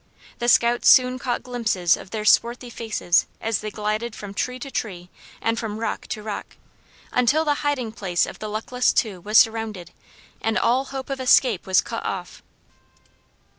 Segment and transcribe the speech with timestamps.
[0.39, 4.71] The scouts soon caught glimpses of their swarthy faces as they glided from tree to
[4.71, 6.55] tree and from rock to rock,
[7.11, 9.91] until the hiding place of the luckless two was surrounded
[10.41, 12.41] and all hope of escape was cut off.